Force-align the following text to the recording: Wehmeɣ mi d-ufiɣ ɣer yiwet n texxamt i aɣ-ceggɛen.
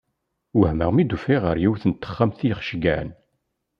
Wehmeɣ 0.59 0.89
mi 0.91 1.03
d-ufiɣ 1.05 1.41
ɣer 1.45 1.57
yiwet 1.59 1.83
n 1.87 1.91
texxamt 1.93 2.39
i 2.45 2.47
aɣ-ceggɛen. 2.53 3.09